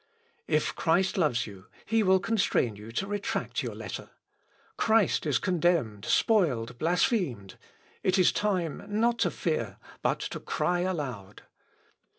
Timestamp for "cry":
10.39-10.79